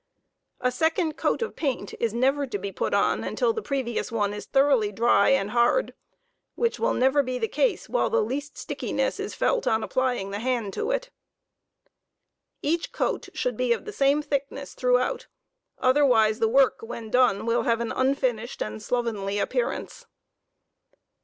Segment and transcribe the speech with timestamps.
[0.59, 4.33] A second co$t of paint is never to be put on until the previous one
[4.33, 5.93] is thoroughly dry and hard,
[6.55, 10.31] which will never be the case whilst the least stickiness is felt on apply ing
[10.31, 11.11] the hand to it*
[12.63, 15.27] Each coat should be of the same thickness throughout,
[15.77, 20.07] otherwise the work, when done, will have au unfinished and slovenly appearance.